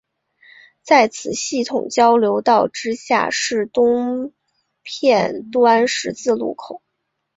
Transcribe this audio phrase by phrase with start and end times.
[0.81, 4.33] 在此系统交流道之下是东
[4.81, 6.81] 片端十字路口。